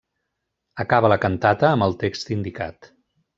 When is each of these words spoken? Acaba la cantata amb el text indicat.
Acaba 0.83 1.11
la 1.13 1.17
cantata 1.25 1.67
amb 1.73 1.87
el 1.89 1.95
text 2.05 2.33
indicat. 2.39 2.91